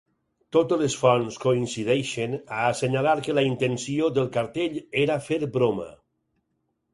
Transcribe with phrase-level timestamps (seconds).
[0.55, 5.89] Totes les fonts coincideixen a assenyalar que la intenció del cartell era fer broma.